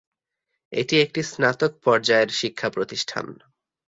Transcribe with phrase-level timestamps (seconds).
[0.71, 3.25] এটি একটি স্নাতক পর্যায়ের শিক্ষা প্রতিষ্ঠান।